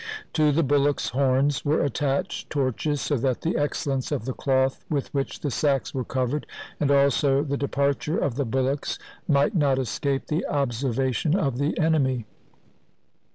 To 0.33 0.51
the 0.51 0.63
bullocks' 0.63 1.09
horns 1.09 1.63
were 1.63 1.83
attached 1.83 2.49
torches, 2.49 3.01
so 3.01 3.17
that 3.17 3.41
the 3.41 3.55
excellence 3.55 4.11
of 4.11 4.25
the 4.25 4.33
cloth 4.33 4.83
with 4.89 5.13
which 5.13 5.41
the 5.41 5.51
sacks 5.51 5.93
were 5.93 6.03
covered, 6.03 6.47
and 6.79 6.89
also 6.89 7.43
the 7.43 7.55
depar 7.55 7.95
ture 7.99 8.17
of 8.17 8.33
the 8.33 8.43
bullocks 8.45 8.97
might 9.27 9.53
not 9.53 9.77
escape 9.77 10.25
the 10.25 10.43
observation 10.47 11.35
of 11.37 11.59
the 11.59 11.77
enemy. 11.79 12.25